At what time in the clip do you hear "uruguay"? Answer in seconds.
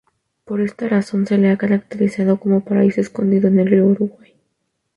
3.85-4.33